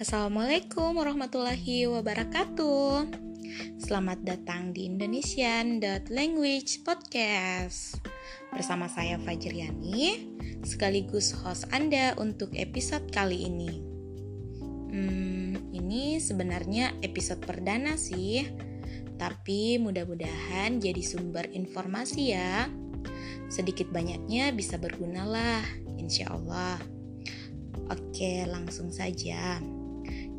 Assalamualaikum 0.00 0.96
warahmatullahi 0.96 1.84
wabarakatuh. 1.84 3.04
Selamat 3.76 4.24
datang 4.24 4.72
di 4.72 4.88
Indonesian 4.88 5.76
Language 6.08 6.80
Podcast. 6.88 8.00
Bersama 8.48 8.88
saya 8.88 9.20
Fajriani, 9.20 10.24
sekaligus 10.64 11.36
host 11.44 11.68
Anda 11.68 12.16
untuk 12.16 12.48
episode 12.56 13.12
kali 13.12 13.44
ini. 13.44 13.72
Hmm, 14.88 15.68
ini 15.68 16.16
sebenarnya 16.16 16.96
episode 17.04 17.44
perdana 17.44 18.00
sih, 18.00 18.48
tapi 19.20 19.76
mudah-mudahan 19.76 20.80
jadi 20.80 21.04
sumber 21.04 21.44
informasi 21.52 22.32
ya. 22.32 22.72
Sedikit 23.52 23.92
banyaknya 23.92 24.48
bisa 24.56 24.80
berguna 24.80 25.28
lah, 25.28 25.60
insya 26.00 26.32
Allah. 26.32 26.80
Oke, 27.92 28.48
langsung 28.48 28.88
saja. 28.88 29.60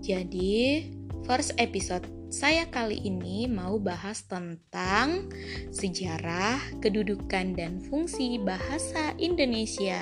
Jadi, 0.02 0.90
first 1.30 1.54
episode 1.62 2.10
saya 2.34 2.66
kali 2.74 2.98
ini 3.06 3.46
mau 3.46 3.78
bahas 3.78 4.26
tentang 4.26 5.30
sejarah, 5.70 6.58
kedudukan, 6.82 7.54
dan 7.54 7.78
fungsi 7.86 8.42
bahasa 8.42 9.14
Indonesia. 9.22 10.02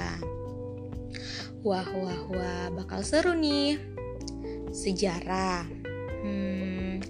Wah, 1.68 1.84
wah, 1.92 2.22
wah, 2.32 2.66
bakal 2.80 3.04
seru 3.04 3.36
nih. 3.36 3.76
Sejarah. 4.72 5.68
Hmm, 6.24 7.04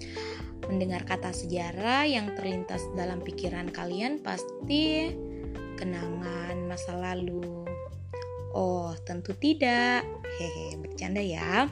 mendengar 0.66 1.06
kata 1.06 1.30
sejarah 1.30 2.10
yang 2.10 2.34
terlintas 2.34 2.82
dalam 2.98 3.22
pikiran 3.22 3.70
kalian 3.70 4.18
pasti 4.18 5.14
kenangan 5.78 6.66
masa 6.66 6.98
lalu. 6.98 7.70
Oh, 8.50 8.90
tentu 9.06 9.30
tidak. 9.38 10.02
Hehe, 10.42 10.74
bercanda 10.74 11.22
ya. 11.22 11.70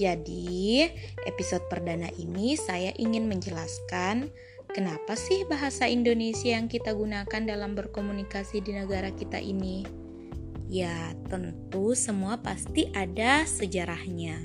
Jadi, 0.00 0.88
episode 1.28 1.68
perdana 1.68 2.08
ini 2.16 2.56
saya 2.56 2.96
ingin 2.96 3.28
menjelaskan 3.28 4.32
kenapa 4.72 5.12
sih 5.12 5.44
bahasa 5.44 5.84
Indonesia 5.84 6.56
yang 6.56 6.66
kita 6.68 6.96
gunakan 6.96 7.42
dalam 7.44 7.76
berkomunikasi 7.76 8.64
di 8.64 8.72
negara 8.72 9.12
kita 9.12 9.36
ini. 9.36 9.84
Ya, 10.72 11.12
tentu 11.28 11.92
semua 11.92 12.40
pasti 12.40 12.88
ada 12.96 13.44
sejarahnya. 13.44 14.40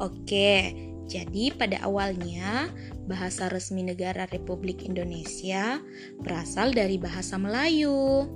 Oke, 0.00 0.72
jadi 1.08 1.52
pada 1.52 1.84
awalnya 1.84 2.72
bahasa 3.04 3.48
resmi 3.52 3.84
negara 3.84 4.24
Republik 4.28 4.84
Indonesia 4.84 5.80
berasal 6.20 6.72
dari 6.72 6.96
bahasa 6.96 7.40
Melayu 7.40 8.28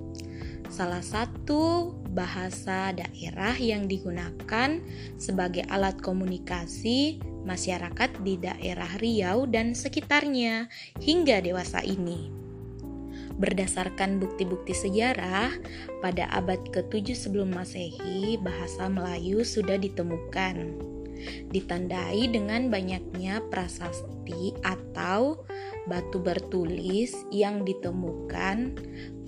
salah 0.72 1.04
satu 1.04 1.92
bahasa 2.12 2.92
daerah 2.92 3.56
yang 3.56 3.88
digunakan 3.88 4.78
sebagai 5.16 5.64
alat 5.72 5.96
komunikasi 5.98 7.18
masyarakat 7.42 8.10
di 8.22 8.38
daerah 8.38 8.88
Riau 9.00 9.48
dan 9.48 9.72
sekitarnya 9.72 10.68
hingga 11.00 11.40
dewasa 11.42 11.80
ini. 11.82 12.30
Berdasarkan 13.32 14.20
bukti-bukti 14.20 14.76
sejarah, 14.76 15.50
pada 16.04 16.28
abad 16.30 16.60
ke-7 16.68 17.16
sebelum 17.16 17.50
Masehi, 17.50 18.36
bahasa 18.38 18.86
Melayu 18.92 19.42
sudah 19.42 19.80
ditemukan. 19.80 20.76
Ditandai 21.50 22.28
dengan 22.30 22.68
banyaknya 22.68 23.44
prasasti 23.48 24.56
atau 24.62 25.42
batu 25.86 26.22
bertulis 26.22 27.10
yang 27.34 27.66
ditemukan 27.66 28.78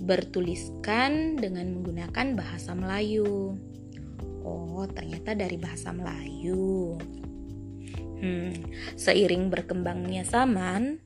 bertuliskan 0.05 1.35
dengan 1.35 1.75
menggunakan 1.75 2.37
bahasa 2.37 2.71
Melayu. 2.77 3.57
Oh, 4.45 4.85
ternyata 4.87 5.33
dari 5.33 5.57
bahasa 5.57 5.89
Melayu. 5.89 6.95
Hmm, 8.21 8.53
seiring 8.95 9.51
berkembangnya 9.51 10.23
zaman, 10.23 11.05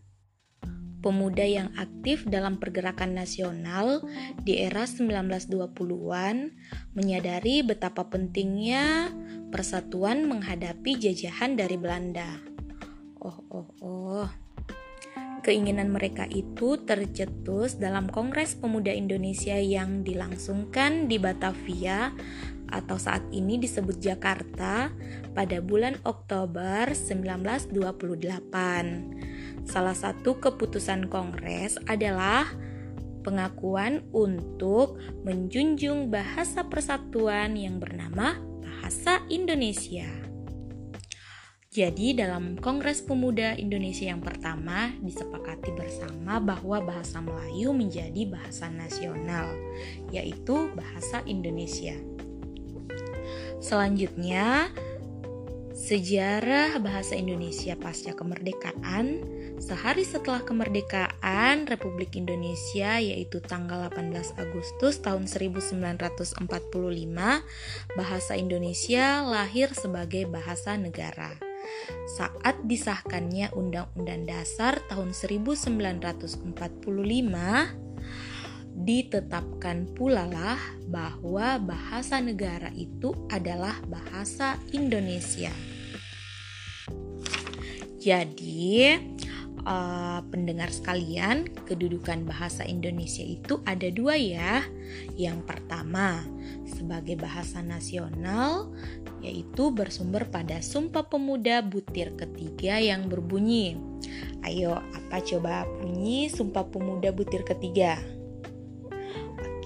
pemuda 0.99 1.47
yang 1.47 1.71
aktif 1.79 2.27
dalam 2.27 2.59
pergerakan 2.59 3.15
nasional 3.15 4.03
di 4.43 4.59
era 4.59 4.83
1920-an 4.83 6.53
menyadari 6.93 7.63
betapa 7.63 8.11
pentingnya 8.11 9.09
persatuan 9.49 10.29
menghadapi 10.29 10.97
jajahan 10.97 11.57
dari 11.57 11.75
Belanda. 11.75 12.39
Oh, 13.19 13.43
oh, 13.51 13.67
oh. 13.81 14.29
Keinginan 15.39 15.89
mereka 15.89 16.27
itu 16.29 16.77
tercetus 16.83 17.79
dalam 17.79 18.11
Kongres 18.11 18.59
Pemuda 18.59 18.93
Indonesia 18.93 19.57
yang 19.57 20.05
dilangsungkan 20.05 21.09
di 21.09 21.17
Batavia 21.17 22.13
atau 22.69 23.01
saat 23.01 23.25
ini 23.33 23.57
disebut 23.57 23.97
Jakarta 23.97 24.93
pada 25.33 25.57
bulan 25.63 25.97
Oktober 26.05 26.93
1928. 26.93 29.65
Salah 29.65 29.97
satu 29.97 30.37
keputusan 30.37 31.09
Kongres 31.09 31.81
adalah 31.89 32.45
pengakuan 33.23 34.03
untuk 34.15 34.99
menjunjung 35.23 36.11
bahasa 36.11 36.67
persatuan 36.67 37.55
yang 37.55 37.79
bernama 37.79 38.48
bahasa 38.89 39.21
Indonesia. 39.29 40.09
Jadi 41.69 42.17
dalam 42.17 42.57
Kongres 42.57 43.05
Pemuda 43.05 43.53
Indonesia 43.53 44.09
yang 44.09 44.17
pertama 44.17 44.89
disepakati 45.05 45.77
bersama 45.77 46.41
bahwa 46.41 46.81
bahasa 46.81 47.21
Melayu 47.21 47.69
menjadi 47.69 48.25
bahasa 48.25 48.65
nasional, 48.73 49.53
yaitu 50.09 50.73
bahasa 50.73 51.21
Indonesia. 51.29 51.93
Selanjutnya, 53.61 54.73
sejarah 55.77 56.81
bahasa 56.81 57.13
Indonesia 57.13 57.77
pasca 57.77 58.17
kemerdekaan. 58.17 59.21
Sehari 59.61 60.01
setelah 60.01 60.41
kemerdekaan 60.41 61.08
Republik 61.67 62.15
Indonesia 62.15 62.99
yaitu 62.99 63.43
tanggal 63.43 63.87
18 63.91 64.39
Agustus 64.39 64.99
tahun 65.03 65.27
1945, 65.27 66.45
bahasa 67.97 68.33
Indonesia 68.39 69.23
lahir 69.23 69.71
sebagai 69.75 70.27
bahasa 70.27 70.75
negara 70.79 71.35
saat 72.17 72.57
disahkannya 72.65 73.53
Undang-Undang 73.53 74.25
Dasar 74.25 74.81
tahun 74.89 75.13
1945 75.13 76.49
ditetapkan 78.79 79.91
pula 79.91 80.23
lah 80.25 80.59
bahwa 80.87 81.59
bahasa 81.59 82.23
negara 82.23 82.71
itu 82.73 83.11
adalah 83.27 83.75
bahasa 83.91 84.55
Indonesia. 84.71 85.51
Jadi, 87.99 88.95
uh, 89.63 90.21
pendengar 90.29 90.71
sekalian, 90.71 91.47
kedudukan 91.67 92.23
bahasa 92.27 92.67
Indonesia 92.67 93.23
itu 93.23 93.59
ada 93.63 93.87
dua 93.91 94.15
ya. 94.15 94.63
Yang 95.19 95.45
pertama, 95.45 96.23
sebagai 96.65 97.19
bahasa 97.19 97.59
nasional, 97.59 98.71
yaitu 99.19 99.69
bersumber 99.71 100.27
pada 100.27 100.63
Sumpah 100.63 101.05
Pemuda 101.07 101.59
butir 101.63 102.15
ketiga 102.15 102.79
yang 102.79 103.07
berbunyi. 103.11 103.77
Ayo, 104.43 104.79
apa 104.79 105.19
coba 105.21 105.67
bunyi 105.79 106.31
Sumpah 106.31 106.67
Pemuda 106.67 107.11
butir 107.11 107.43
ketiga? 107.43 107.99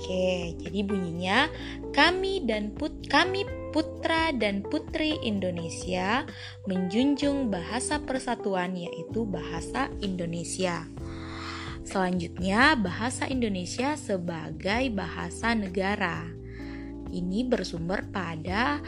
Oke, 0.04 0.60
jadi 0.60 0.84
bunyinya 0.84 1.48
kami 1.96 2.44
dan 2.44 2.76
put 2.76 2.92
kami 3.08 3.48
putra 3.74 4.30
dan 4.30 4.62
putri 4.62 5.18
Indonesia 5.26 6.30
menjunjung 6.70 7.50
bahasa 7.50 7.98
persatuan 7.98 8.78
yaitu 8.78 9.26
bahasa 9.26 9.90
Indonesia. 10.06 10.86
Selanjutnya, 11.84 12.80
bahasa 12.80 13.28
Indonesia 13.28 14.00
sebagai 14.00 14.88
bahasa 14.96 15.52
negara. 15.52 16.24
Ini 17.14 17.46
bersumber 17.46 18.10
pada 18.10 18.82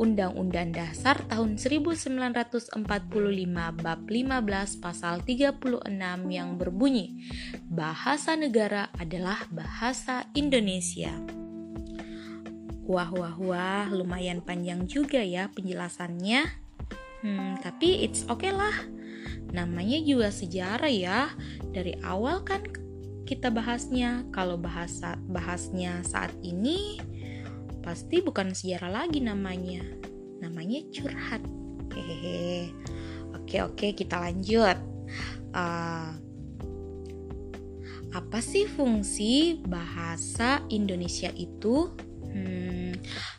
Undang-Undang 0.00 0.72
Dasar 0.72 1.20
tahun 1.28 1.60
1945 1.60 2.72
bab 3.84 4.00
15 4.08 4.84
pasal 4.84 5.20
36 5.20 5.84
yang 6.32 6.56
berbunyi 6.56 7.20
Bahasa 7.68 8.32
negara 8.32 8.88
adalah 8.96 9.44
bahasa 9.52 10.24
Indonesia. 10.32 11.45
Wah 12.86 13.10
wah 13.10 13.34
wah, 13.34 13.84
lumayan 13.90 14.38
panjang 14.38 14.86
juga 14.86 15.18
ya 15.18 15.50
penjelasannya. 15.50 16.46
Hmm, 17.26 17.58
tapi 17.58 18.06
it's 18.06 18.22
okay 18.30 18.54
lah. 18.54 18.86
Namanya 19.50 19.98
juga 20.06 20.30
sejarah 20.30 20.90
ya. 20.90 21.34
Dari 21.74 21.98
awal 22.06 22.46
kan 22.46 22.62
kita 23.26 23.50
bahasnya. 23.50 24.22
Kalau 24.30 24.54
bahasa 24.54 25.18
bahasnya 25.26 26.06
saat 26.06 26.30
ini 26.46 27.02
pasti 27.82 28.22
bukan 28.22 28.54
sejarah 28.54 29.02
lagi 29.02 29.18
namanya. 29.18 29.82
Namanya 30.38 30.86
curhat. 30.94 31.42
Hehehe. 31.90 32.70
Oke 33.34 33.66
oke 33.66 33.98
kita 33.98 34.22
lanjut. 34.22 34.78
Uh, 35.50 36.14
apa 38.14 38.38
sih 38.40 38.64
fungsi 38.64 39.60
bahasa 39.66 40.62
Indonesia 40.72 41.28
itu? 41.34 41.92
Hmm, 42.32 42.65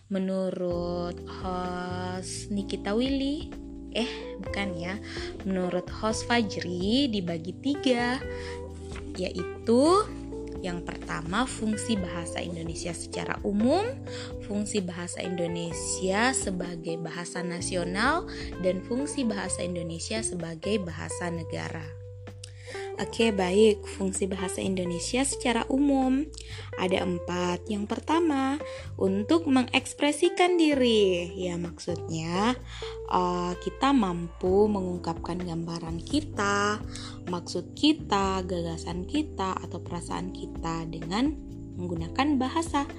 menurut 0.08 1.20
host 1.28 2.52
Nikita 2.52 2.96
Willy, 2.96 3.52
eh 3.92 4.38
bukan 4.40 4.78
ya, 4.78 4.96
menurut 5.44 5.88
host 5.92 6.28
Fajri 6.28 7.12
dibagi 7.12 7.54
tiga, 7.60 8.20
yaitu 9.20 10.08
yang 10.66 10.82
pertama, 10.82 11.46
fungsi 11.46 11.94
bahasa 11.96 12.42
Indonesia 12.42 12.90
secara 12.90 13.38
umum, 13.46 13.86
fungsi 14.50 14.82
bahasa 14.82 15.22
Indonesia 15.22 16.34
sebagai 16.34 16.98
bahasa 16.98 17.46
nasional, 17.46 18.26
dan 18.66 18.82
fungsi 18.82 19.22
bahasa 19.22 19.62
Indonesia 19.62 20.18
sebagai 20.26 20.82
bahasa 20.82 21.30
negara. 21.30 21.86
Oke, 22.98 23.30
baik. 23.30 23.86
Fungsi 23.86 24.26
bahasa 24.26 24.58
Indonesia 24.58 25.22
secara 25.22 25.70
umum 25.70 26.26
ada 26.82 27.06
empat. 27.06 27.70
Yang 27.70 27.94
pertama, 27.94 28.58
untuk 28.98 29.46
mengekspresikan 29.46 30.58
diri. 30.58 31.30
Ya, 31.38 31.62
maksudnya 31.62 32.58
uh, 33.14 33.54
kita 33.62 33.94
mampu 33.94 34.66
mengungkapkan 34.66 35.38
gambaran 35.38 36.02
kita, 36.02 36.82
maksud 37.30 37.78
kita, 37.78 38.42
gagasan 38.42 39.06
kita, 39.06 39.54
atau 39.62 39.78
perasaan 39.78 40.34
kita 40.34 40.90
dengan 40.90 41.38
menggunakan 41.78 42.42
bahasa. 42.42 42.90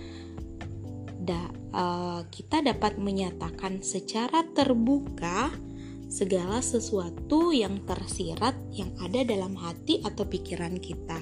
Da, 1.19 1.51
uh, 1.75 2.23
kita 2.31 2.63
dapat 2.63 3.03
menyatakan 3.03 3.83
secara 3.83 4.47
terbuka 4.55 5.51
segala 6.09 6.65
sesuatu 6.65 7.53
yang 7.53 7.85
tersirat 7.85 8.57
yang 8.73 8.91
ada 8.99 9.23
dalam 9.23 9.53
hati 9.55 10.01
atau 10.01 10.25
pikiran 10.25 10.81
kita. 10.81 11.21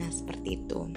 Nah, 0.00 0.08
seperti 0.08 0.56
itu. 0.56 0.88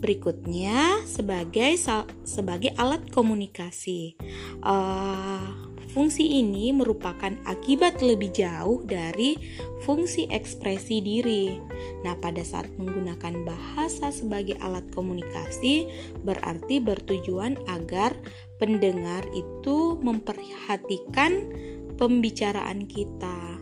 Berikutnya 0.00 1.04
sebagai 1.04 1.76
sebagai 2.24 2.72
alat 2.80 3.04
komunikasi. 3.12 4.16
Uh, 4.64 5.66
fungsi 5.92 6.40
ini 6.40 6.72
merupakan 6.76 7.32
akibat 7.48 8.04
lebih 8.04 8.32
jauh 8.32 8.84
dari 8.84 9.36
fungsi 9.84 10.28
ekspresi 10.28 11.00
diri. 11.00 11.56
Nah, 12.04 12.16
pada 12.16 12.40
saat 12.44 12.68
menggunakan 12.76 13.44
bahasa 13.44 14.12
sebagai 14.12 14.56
alat 14.60 14.84
komunikasi 14.92 15.88
berarti 16.24 16.80
bertujuan 16.80 17.56
agar 17.68 18.16
pendengar 18.56 19.24
itu 19.36 20.00
memperhatikan 20.00 21.48
pembicaraan 21.96 22.84
kita, 22.84 23.60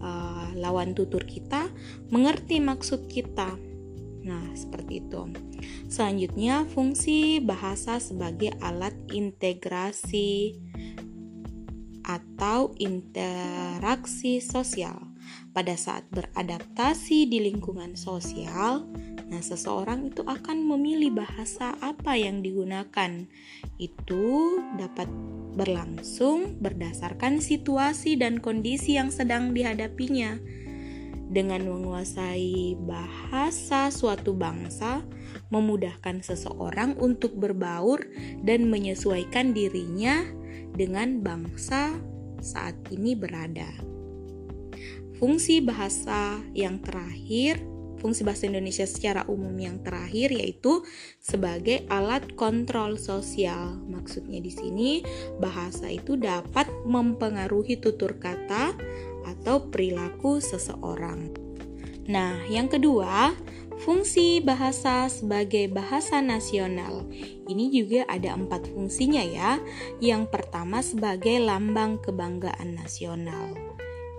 uh, 0.00 0.48
lawan 0.56 0.92
tutur 0.96 1.24
kita 1.24 1.68
mengerti 2.12 2.60
maksud 2.60 3.08
kita. 3.08 3.56
Nah, 4.20 4.52
seperti 4.52 5.00
itu. 5.00 5.32
Selanjutnya, 5.88 6.68
fungsi 6.70 7.40
bahasa 7.40 7.98
sebagai 7.98 8.52
alat 8.60 8.94
integrasi 9.10 10.60
atau 12.04 12.74
interaksi 12.78 14.42
sosial. 14.42 14.98
Pada 15.50 15.74
saat 15.74 16.06
beradaptasi 16.10 17.26
di 17.26 17.38
lingkungan 17.42 17.94
sosial, 17.94 18.86
nah 19.30 19.38
seseorang 19.38 20.10
itu 20.10 20.26
akan 20.26 20.66
memilih 20.66 21.14
bahasa 21.22 21.78
apa 21.78 22.18
yang 22.18 22.42
digunakan. 22.42 23.30
Itu 23.78 24.58
dapat 24.74 25.06
berlangsung 25.54 26.58
berdasarkan 26.58 27.38
situasi 27.38 28.18
dan 28.18 28.42
kondisi 28.42 28.98
yang 28.98 29.14
sedang 29.14 29.54
dihadapinya. 29.54 30.34
Dengan 31.30 31.62
menguasai 31.62 32.74
bahasa 32.82 33.94
suatu 33.94 34.34
bangsa, 34.34 35.06
memudahkan 35.54 36.26
seseorang 36.26 36.98
untuk 36.98 37.38
berbaur 37.38 38.02
dan 38.42 38.66
menyesuaikan 38.66 39.54
dirinya 39.54 40.26
dengan 40.74 41.22
bangsa 41.22 41.94
saat 42.42 42.74
ini 42.90 43.14
berada. 43.14 43.70
Fungsi 45.22 45.62
bahasa 45.62 46.40
yang 46.56 46.82
terakhir 46.82 47.60
fungsi 48.00 48.24
bahasa 48.24 48.48
Indonesia 48.48 48.88
secara 48.88 49.28
umum 49.28 49.52
yang 49.60 49.84
terakhir 49.84 50.32
yaitu 50.32 50.82
sebagai 51.20 51.84
alat 51.92 52.24
kontrol 52.34 52.96
sosial. 52.96 53.76
Maksudnya 53.86 54.40
di 54.40 54.50
sini 54.50 54.90
bahasa 55.36 55.92
itu 55.92 56.16
dapat 56.16 56.66
mempengaruhi 56.88 57.76
tutur 57.78 58.16
kata 58.16 58.72
atau 59.28 59.68
perilaku 59.68 60.40
seseorang. 60.40 61.50
Nah, 62.10 62.42
yang 62.50 62.66
kedua, 62.66 63.36
fungsi 63.84 64.42
bahasa 64.42 65.06
sebagai 65.06 65.70
bahasa 65.70 66.18
nasional. 66.18 67.06
Ini 67.46 67.70
juga 67.70 68.02
ada 68.10 68.34
empat 68.34 68.66
fungsinya 68.72 69.22
ya. 69.22 69.62
Yang 70.02 70.32
pertama 70.32 70.82
sebagai 70.82 71.38
lambang 71.38 72.02
kebanggaan 72.02 72.74
nasional. 72.74 73.54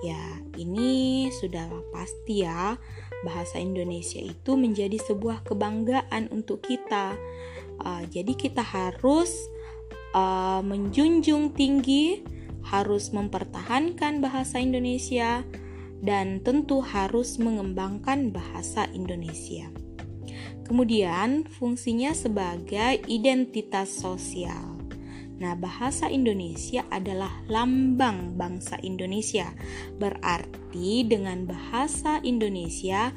Ya, 0.01 0.41
ini 0.57 1.29
sudah 1.29 1.69
pasti 1.93 2.41
ya 2.41 2.79
bahasa 3.21 3.61
Indonesia 3.61 4.21
itu 4.21 4.57
menjadi 4.57 4.97
sebuah 5.01 5.45
kebanggaan 5.45 6.29
untuk 6.33 6.65
kita. 6.65 7.17
Uh, 7.81 8.05
jadi 8.09 8.33
kita 8.37 8.61
harus 8.61 9.33
uh, 10.13 10.61
menjunjung 10.61 11.53
tinggi, 11.57 12.21
harus 12.67 13.09
mempertahankan 13.09 14.21
bahasa 14.21 14.61
Indonesia, 14.61 15.41
dan 16.01 16.41
tentu 16.41 16.81
harus 16.81 17.37
mengembangkan 17.37 18.33
bahasa 18.33 18.89
Indonesia. 18.93 19.69
Kemudian, 20.65 21.43
fungsinya 21.45 22.15
sebagai 22.15 23.03
identitas 23.05 23.91
sosial. 23.91 24.70
Nah, 25.41 25.57
bahasa 25.57 26.05
Indonesia 26.05 26.85
adalah 26.93 27.41
lambang 27.49 28.37
bangsa 28.37 28.77
Indonesia. 28.85 29.49
Berarti 29.97 31.01
dengan 31.01 31.49
bahasa 31.49 32.21
Indonesia 32.21 33.09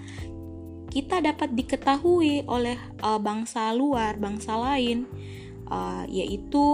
kita 0.89 1.21
dapat 1.21 1.53
diketahui 1.53 2.49
oleh 2.49 2.81
uh, 3.05 3.21
bangsa 3.21 3.77
luar, 3.77 4.17
bangsa 4.17 4.57
lain. 4.57 5.05
Uh, 5.65 6.05
yaitu 6.13 6.65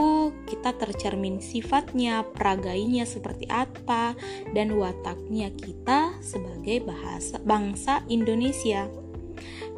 kita 0.51 0.75
tercermin 0.75 1.39
sifatnya, 1.39 2.27
peragainya 2.27 3.07
seperti 3.07 3.47
apa, 3.47 4.19
dan 4.51 4.75
wataknya 4.75 5.51
kita 5.55 6.19
sebagai 6.19 6.91
bahasa 6.91 7.39
bangsa 7.39 8.03
Indonesia. 8.11 8.91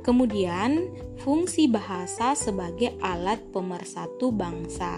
Kemudian, 0.00 0.88
fungsi 1.20 1.68
bahasa 1.68 2.32
sebagai 2.32 2.96
alat 3.04 3.38
pemersatu 3.52 4.32
bangsa. 4.32 4.96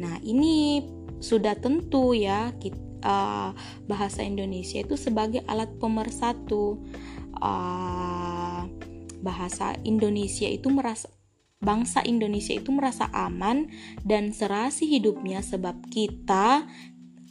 Nah, 0.00 0.18
ini 0.22 0.82
sudah 1.22 1.56
tentu 1.56 2.12
ya 2.12 2.52
kita, 2.58 2.76
uh, 3.04 3.04
eh, 3.04 3.50
bahasa 3.88 4.20
Indonesia 4.24 4.80
itu 4.80 4.96
sebagai 4.98 5.44
alat 5.46 5.70
pemersatu. 5.78 6.80
Uh, 7.34 8.64
bahasa 9.24 9.72
Indonesia 9.88 10.44
itu 10.44 10.68
merasa 10.68 11.08
bangsa 11.64 12.04
Indonesia 12.04 12.52
itu 12.52 12.68
merasa 12.76 13.08
aman 13.16 13.72
dan 14.04 14.36
serasi 14.36 14.84
hidupnya 14.84 15.40
sebab 15.40 15.80
kita 15.88 16.68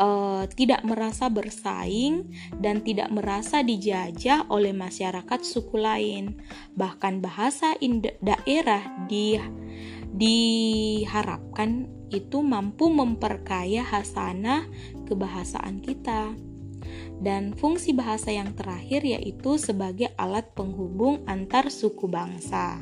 uh, 0.02 0.44
tidak 0.58 0.82
merasa 0.82 1.30
bersaing 1.30 2.34
dan 2.58 2.82
tidak 2.82 3.14
merasa 3.14 3.62
dijajah 3.62 4.50
oleh 4.50 4.74
masyarakat 4.74 5.40
suku 5.46 5.78
lain. 5.78 6.42
Bahkan 6.74 7.22
bahasa 7.22 7.78
daerah 8.26 9.06
di 9.06 9.38
diharapkan 10.14 11.90
itu 12.14 12.46
mampu 12.46 12.94
memperkaya 12.94 13.82
hasanah 13.82 14.70
kebahasaan 15.10 15.82
kita. 15.82 16.38
Dan 17.24 17.56
fungsi 17.58 17.96
bahasa 17.96 18.30
yang 18.36 18.54
terakhir 18.54 19.02
yaitu 19.02 19.58
sebagai 19.58 20.12
alat 20.20 20.54
penghubung 20.54 21.26
antar 21.26 21.74
suku 21.74 22.06
bangsa. 22.06 22.78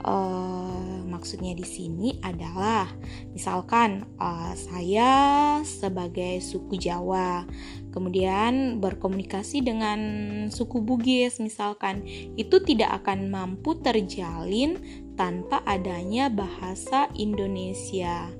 Uh, 0.00 1.04
maksudnya 1.04 1.52
di 1.52 1.68
sini 1.68 2.16
adalah 2.24 2.88
misalkan 3.36 4.08
uh, 4.16 4.56
saya 4.56 5.12
sebagai 5.60 6.40
suku 6.40 6.80
Jawa 6.80 7.44
kemudian 7.92 8.80
berkomunikasi 8.80 9.60
dengan 9.60 10.00
suku 10.48 10.80
Bugis 10.80 11.36
misalkan 11.44 12.00
itu 12.40 12.64
tidak 12.64 13.04
akan 13.04 13.28
mampu 13.28 13.76
terjalin 13.76 14.80
tanpa 15.20 15.60
adanya 15.68 16.32
bahasa 16.32 17.12
Indonesia. 17.12 18.32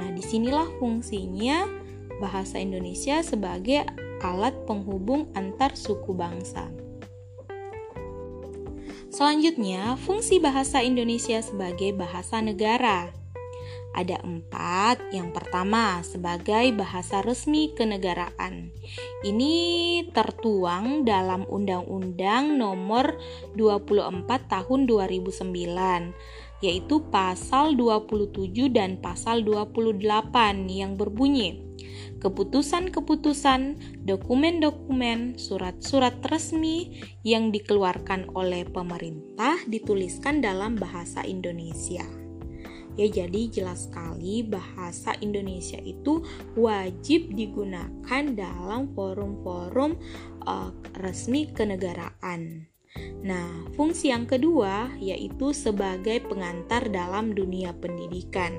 Nah, 0.00 0.08
di 0.12 0.22
sinilah 0.24 0.68
fungsinya 0.80 1.68
bahasa 2.22 2.62
Indonesia 2.62 3.20
sebagai 3.20 3.84
alat 4.22 4.54
penghubung 4.64 5.28
antar 5.34 5.74
suku 5.74 6.14
bangsa. 6.14 6.70
Selanjutnya, 9.12 10.00
fungsi 10.00 10.40
bahasa 10.40 10.80
Indonesia 10.80 11.36
sebagai 11.44 11.92
bahasa 11.92 12.40
negara. 12.40 13.12
Ada 13.92 14.24
empat. 14.24 15.12
Yang 15.12 15.36
pertama, 15.36 16.00
sebagai 16.00 16.72
bahasa 16.72 17.20
resmi 17.20 17.76
kenegaraan. 17.76 18.72
Ini 19.20 19.54
tertuang 20.16 21.04
dalam 21.04 21.44
Undang-Undang 21.44 22.56
Nomor 22.56 23.20
24 23.52 24.24
Tahun 24.48 24.80
2009 24.88 26.40
yaitu 26.62 27.02
pasal 27.10 27.74
27 27.74 28.70
dan 28.70 28.96
pasal 29.02 29.42
28 29.44 29.98
yang 30.70 30.94
berbunyi 30.96 31.72
keputusan-keputusan, 32.22 33.82
dokumen-dokumen, 34.06 35.34
surat-surat 35.34 36.14
resmi 36.30 37.02
yang 37.26 37.50
dikeluarkan 37.50 38.30
oleh 38.38 38.62
pemerintah 38.62 39.58
dituliskan 39.66 40.38
dalam 40.38 40.78
bahasa 40.78 41.26
Indonesia. 41.26 42.06
Ya, 42.94 43.08
jadi 43.08 43.48
jelas 43.48 43.88
sekali 43.88 44.44
bahasa 44.44 45.16
Indonesia 45.24 45.80
itu 45.80 46.22
wajib 46.54 47.32
digunakan 47.32 48.22
dalam 48.36 48.92
forum-forum 48.92 49.96
uh, 50.44 50.70
resmi 51.00 51.48
kenegaraan. 51.50 52.71
Nah, 53.22 53.70
fungsi 53.78 54.10
yang 54.10 54.26
kedua 54.26 54.90
yaitu 54.98 55.54
sebagai 55.54 56.26
pengantar 56.26 56.90
dalam 56.90 57.32
dunia 57.32 57.70
pendidikan. 57.78 58.52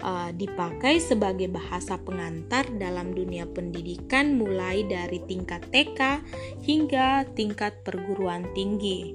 Uh, 0.00 0.32
dipakai 0.32 0.96
sebagai 0.96 1.52
bahasa 1.52 2.00
pengantar 2.00 2.64
dalam 2.80 3.12
dunia 3.12 3.44
pendidikan 3.44 4.32
mulai 4.32 4.80
dari 4.88 5.20
tingkat 5.28 5.60
TK 5.68 6.24
hingga 6.64 7.28
tingkat 7.36 7.84
perguruan 7.84 8.48
tinggi. 8.56 9.12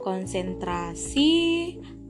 Konsentrasi 0.00 1.30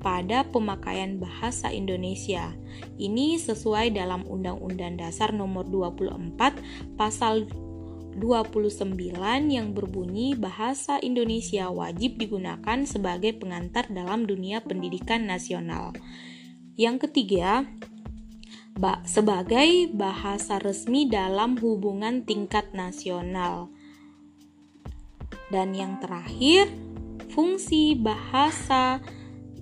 pada 0.02 0.47
pemakaian 0.47 1.19
bahasa 1.19 1.75
Indonesia. 1.75 2.55
Ini 2.99 3.38
sesuai 3.38 3.95
dalam 3.95 4.26
Undang-Undang 4.26 4.99
Dasar 4.99 5.31
Nomor 5.31 5.67
24 5.71 6.99
Pasal 6.99 7.47
29 8.16 8.97
yang 9.49 9.73
berbunyi 9.73 10.37
bahasa 10.37 11.00
Indonesia 11.00 11.73
wajib 11.73 12.21
digunakan 12.21 12.85
sebagai 12.85 13.37
pengantar 13.37 13.88
dalam 13.88 14.28
dunia 14.28 14.61
pendidikan 14.61 15.25
nasional. 15.25 15.97
Yang 16.76 17.09
ketiga, 17.09 17.69
sebagai 19.04 19.92
bahasa 19.92 20.57
resmi 20.61 21.04
dalam 21.09 21.61
hubungan 21.61 22.25
tingkat 22.25 22.73
nasional. 22.73 23.69
Dan 25.52 25.76
yang 25.76 26.00
terakhir, 26.00 26.73
fungsi 27.33 27.92
bahasa 27.92 29.04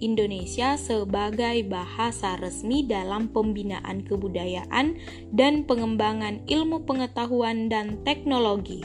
Indonesia 0.01 0.75
sebagai 0.81 1.63
bahasa 1.69 2.41
resmi 2.41 2.89
dalam 2.89 3.29
pembinaan 3.31 4.03
kebudayaan 4.03 4.97
dan 5.31 5.69
pengembangan 5.69 6.43
ilmu 6.49 6.89
pengetahuan 6.89 7.69
dan 7.69 8.01
teknologi. 8.03 8.83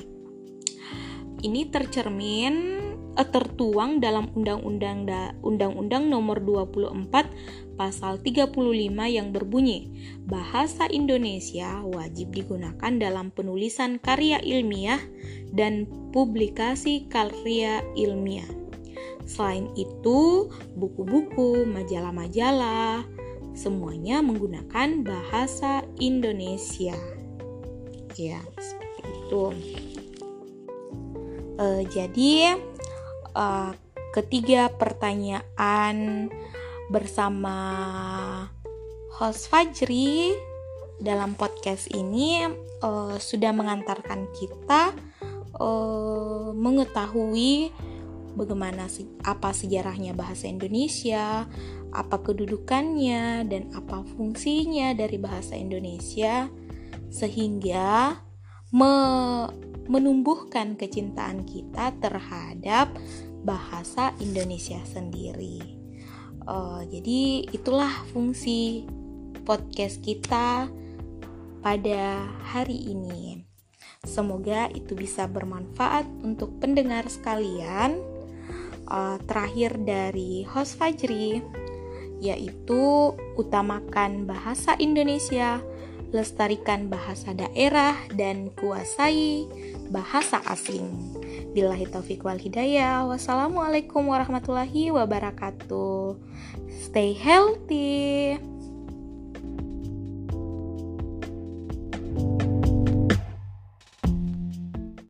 Ini 1.41 1.71
tercermin 1.71 2.53
eh, 3.15 3.27
tertuang 3.31 4.03
dalam 4.03 4.27
Undang-Undang 4.35 5.07
Undang-Undang 5.39 6.03
Nomor 6.11 6.43
24 6.43 7.65
Pasal 7.75 8.23
35 8.23 8.55
yang 9.11 9.35
berbunyi, 9.35 9.91
bahasa 10.23 10.87
Indonesia 10.87 11.83
wajib 11.83 12.31
digunakan 12.31 12.91
dalam 12.95 13.35
penulisan 13.35 13.99
karya 13.99 14.39
ilmiah 14.39 15.03
dan 15.51 15.83
publikasi 16.15 17.11
karya 17.11 17.83
ilmiah. 17.99 18.64
Selain 19.25 19.73
itu, 19.73 20.53
buku-buku, 20.77 21.65
majalah-majalah, 21.65 23.05
semuanya 23.57 24.21
menggunakan 24.21 25.01
bahasa 25.01 25.81
Indonesia. 25.97 26.93
Ya, 28.13 28.39
seperti 28.61 29.01
itu. 29.25 29.45
Uh, 31.57 31.81
jadi, 31.89 32.61
uh, 33.33 33.73
ketiga 34.13 34.69
pertanyaan 34.71 36.29
bersama 36.87 37.57
host 39.17 39.49
Fajri 39.49 40.37
dalam 41.01 41.35
podcast 41.35 41.91
ini 41.91 42.45
uh, 42.85 43.15
sudah 43.19 43.51
mengantarkan 43.51 44.31
kita 44.37 44.95
uh, 45.59 46.55
mengetahui 46.55 47.73
bagaimana 48.35 48.91
apa 49.23 49.49
sejarahnya 49.55 50.11
bahasa 50.11 50.45
Indonesia, 50.51 51.47
apa 51.95 52.17
kedudukannya 52.21 53.47
dan 53.47 53.71
apa 53.71 54.03
fungsinya 54.15 54.91
dari 54.93 55.17
bahasa 55.17 55.55
Indonesia 55.55 56.51
sehingga 57.09 58.19
me 58.75 58.93
menumbuhkan 59.85 60.73
kecintaan 60.75 61.45
kita 61.45 61.93
terhadap 62.01 62.89
bahasa 63.45 64.17
Indonesia 64.17 64.81
sendiri. 64.81 65.61
Uh, 66.45 66.81
jadi 66.89 67.45
itulah 67.53 67.93
fungsi 68.09 68.85
podcast 69.45 70.01
kita 70.01 70.65
pada 71.61 72.25
hari 72.49 72.93
ini. 72.93 73.45
Semoga 74.05 74.69
itu 74.73 74.93
bisa 74.93 75.25
bermanfaat 75.25 76.05
untuk 76.21 76.61
pendengar 76.61 77.09
sekalian 77.09 78.01
uh, 78.89 79.17
terakhir 79.25 79.77
dari 79.81 80.45
host 80.47 80.77
Fajri 80.77 81.41
yaitu 82.23 83.13
utamakan 83.35 84.23
bahasa 84.23 84.73
Indonesia, 84.79 85.59
lestarikan 86.15 86.87
bahasa 86.87 87.35
daerah 87.35 87.93
dan 88.15 88.49
kuasai 88.55 89.45
bahasa 89.91 90.39
asing. 90.47 90.87
Billahi 91.51 91.87
taufiq 91.91 92.23
wal 92.23 92.39
hidayah. 92.39 93.03
Wassalamualaikum 93.05 94.07
warahmatullahi 94.07 94.95
wabarakatuh. 94.95 96.15
Stay 96.87 97.11
healthy. 97.15 98.39